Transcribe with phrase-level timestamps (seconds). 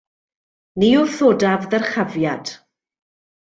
[0.83, 2.45] Ni wrthodaf ddyrchafiad.